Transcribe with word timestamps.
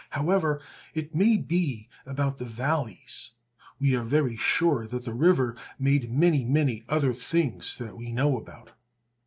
However, 0.09 0.63
it 0.95 1.13
may 1.13 1.37
be 1.37 1.87
about 2.07 2.39
the 2.39 2.45
valleys, 2.45 3.33
we 3.79 3.95
are 3.95 4.03
very 4.03 4.35
sure 4.35 4.87
that 4.87 5.05
the 5.05 5.13
river 5.13 5.55
made 5.77 6.09
many, 6.09 6.43
many 6.43 6.83
other 6.89 7.13
things 7.13 7.77
that 7.77 7.95
we 7.95 8.11
know 8.11 8.35
about. 8.35 8.71